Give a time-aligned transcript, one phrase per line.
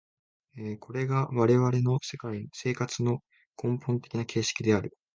[0.79, 1.99] これが我々の
[2.53, 3.19] 生活の
[3.63, 4.97] 根本的な形式である。